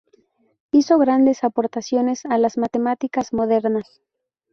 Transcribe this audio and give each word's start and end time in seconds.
Hizo 0.71 0.97
grandes 0.97 1.43
aportaciones 1.43 2.25
a 2.25 2.39
las 2.39 2.57
matemáticas 2.57 3.33
modernas. 3.33 4.01